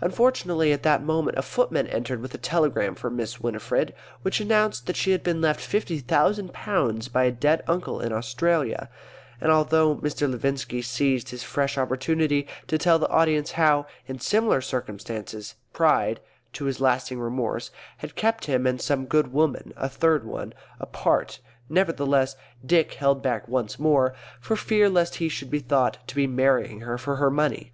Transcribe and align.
Unfortunately 0.00 0.72
at 0.72 0.84
that 0.84 1.02
moment 1.02 1.36
a 1.36 1.42
footman 1.42 1.88
entered 1.88 2.22
with 2.22 2.32
a 2.32 2.38
telegram 2.38 2.94
for 2.94 3.10
Miss 3.10 3.40
Winifred, 3.40 3.92
which 4.22 4.38
announced 4.38 4.86
that 4.86 4.94
she 4.94 5.10
had 5.10 5.24
been 5.24 5.40
left 5.40 5.58
fifty 5.58 5.98
thousand 5.98 6.52
pounds 6.52 7.08
by 7.08 7.24
a 7.24 7.32
dead 7.32 7.60
uncle 7.66 8.00
in 8.00 8.12
Australia; 8.12 8.88
and 9.40 9.50
although 9.50 9.96
Mr. 9.96 10.30
Levinski 10.32 10.80
seized 10.80 11.32
this 11.32 11.42
fresh 11.42 11.76
opportunity 11.76 12.46
to 12.68 12.78
tell 12.78 13.00
the 13.00 13.08
audience 13.08 13.50
how 13.58 13.84
in 14.06 14.20
similar 14.20 14.60
circumstances 14.60 15.56
Pride, 15.72 16.20
to 16.52 16.66
his 16.66 16.80
lasting 16.80 17.18
remorse, 17.18 17.72
had 17.96 18.14
kept 18.14 18.44
him 18.44 18.68
and 18.68 18.80
some 18.80 19.06
good 19.06 19.32
woman 19.32 19.72
(a 19.76 19.88
third 19.88 20.24
one) 20.24 20.52
apart, 20.78 21.40
nevertheless 21.68 22.36
Dick 22.64 22.92
held 22.94 23.24
back 23.24 23.48
once 23.48 23.80
more, 23.80 24.14
for 24.38 24.54
fear 24.54 24.88
lest 24.88 25.16
he 25.16 25.28
should 25.28 25.50
be 25.50 25.58
thought 25.58 25.98
to 26.06 26.14
be 26.14 26.28
marrying 26.28 26.82
her 26.82 26.96
for 26.96 27.16
her 27.16 27.28
money. 27.28 27.72